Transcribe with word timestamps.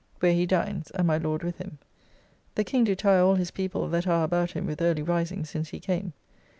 ]where 0.19 0.33
he 0.33 0.47
dines, 0.47 0.89
and 0.95 1.05
my 1.05 1.15
Lord 1.19 1.43
with 1.43 1.59
him. 1.59 1.77
The 2.55 2.63
King 2.63 2.83
do 2.85 2.95
tire 2.95 3.21
all 3.21 3.35
his 3.35 3.51
people 3.51 3.87
that 3.89 4.07
are 4.07 4.23
about 4.23 4.49
him 4.53 4.65
with 4.65 4.81
early 4.81 5.03
rising 5.03 5.45
since 5.45 5.69
he 5.69 5.79
came. 5.79 6.13